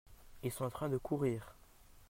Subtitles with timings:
[0.41, 1.53] ils sont en train de courrir.